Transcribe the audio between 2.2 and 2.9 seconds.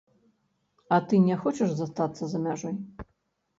за мяжой?